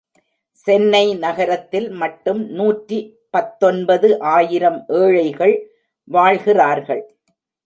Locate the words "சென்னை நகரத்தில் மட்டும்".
0.57-2.41